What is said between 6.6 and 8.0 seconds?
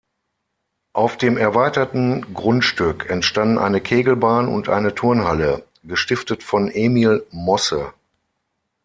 Emil Mosse.